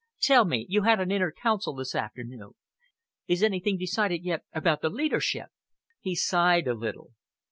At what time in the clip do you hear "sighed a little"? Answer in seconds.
6.15-7.11